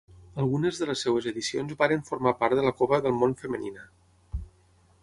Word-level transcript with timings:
Algunes 0.43 0.79
de 0.83 0.87
les 0.89 1.03
seves 1.05 1.27
edicions 1.33 1.75
varen 1.83 2.01
formar 2.09 2.35
part 2.41 2.59
de 2.61 2.65
la 2.69 2.73
Copa 2.81 3.01
del 3.09 3.17
Món 3.21 3.39
femenina. 3.45 3.89